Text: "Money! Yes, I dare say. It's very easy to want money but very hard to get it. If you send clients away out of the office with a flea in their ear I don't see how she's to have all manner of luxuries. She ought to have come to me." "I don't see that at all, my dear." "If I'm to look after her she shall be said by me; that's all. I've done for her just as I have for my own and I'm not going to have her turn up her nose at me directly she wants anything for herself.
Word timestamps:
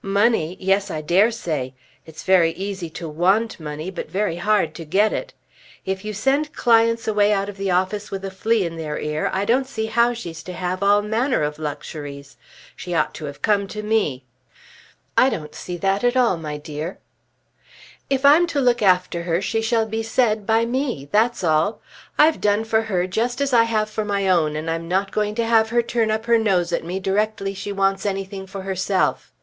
"Money! 0.00 0.56
Yes, 0.58 0.90
I 0.90 1.02
dare 1.02 1.30
say. 1.30 1.74
It's 2.06 2.22
very 2.22 2.52
easy 2.52 2.88
to 2.90 3.06
want 3.06 3.60
money 3.60 3.90
but 3.90 4.10
very 4.10 4.36
hard 4.36 4.74
to 4.76 4.86
get 4.86 5.12
it. 5.12 5.34
If 5.84 6.02
you 6.02 6.14
send 6.14 6.54
clients 6.54 7.06
away 7.06 7.34
out 7.34 7.50
of 7.50 7.58
the 7.58 7.70
office 7.70 8.10
with 8.10 8.24
a 8.24 8.30
flea 8.30 8.64
in 8.64 8.76
their 8.78 8.98
ear 8.98 9.28
I 9.34 9.44
don't 9.44 9.66
see 9.66 9.84
how 9.88 10.14
she's 10.14 10.42
to 10.44 10.54
have 10.54 10.82
all 10.82 11.02
manner 11.02 11.42
of 11.42 11.58
luxuries. 11.58 12.38
She 12.74 12.94
ought 12.94 13.12
to 13.16 13.26
have 13.26 13.42
come 13.42 13.66
to 13.68 13.82
me." 13.82 14.24
"I 15.18 15.28
don't 15.28 15.54
see 15.54 15.76
that 15.76 16.02
at 16.04 16.16
all, 16.16 16.38
my 16.38 16.56
dear." 16.56 16.96
"If 18.08 18.24
I'm 18.24 18.46
to 18.46 18.60
look 18.60 18.80
after 18.80 19.24
her 19.24 19.42
she 19.42 19.60
shall 19.60 19.84
be 19.84 20.02
said 20.02 20.46
by 20.46 20.64
me; 20.64 21.10
that's 21.12 21.44
all. 21.44 21.82
I've 22.18 22.40
done 22.40 22.64
for 22.64 22.80
her 22.84 23.06
just 23.06 23.42
as 23.42 23.52
I 23.52 23.64
have 23.64 23.90
for 23.90 24.06
my 24.06 24.26
own 24.26 24.56
and 24.56 24.70
I'm 24.70 24.88
not 24.88 25.12
going 25.12 25.34
to 25.34 25.44
have 25.46 25.68
her 25.68 25.82
turn 25.82 26.10
up 26.10 26.24
her 26.24 26.38
nose 26.38 26.72
at 26.72 26.84
me 26.84 26.98
directly 26.98 27.52
she 27.52 27.72
wants 27.72 28.06
anything 28.06 28.46
for 28.46 28.62
herself. 28.62 29.34